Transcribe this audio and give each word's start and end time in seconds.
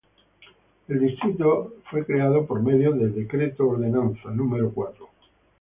El 0.87 0.99
distrito 0.99 1.75
fue 1.91 2.03
creado 2.03 2.47
por 2.47 2.59
medio 2.63 2.91
de 2.93 3.09
Decreto 3.09 3.67
Ordenanza 3.69 4.31
No. 4.31 4.49